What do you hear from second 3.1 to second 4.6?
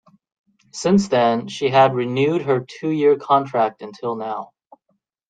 contract until now.